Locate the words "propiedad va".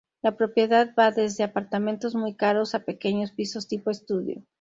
0.35-1.11